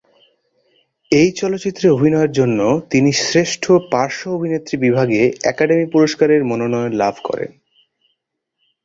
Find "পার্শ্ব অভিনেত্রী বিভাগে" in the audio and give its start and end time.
3.91-5.21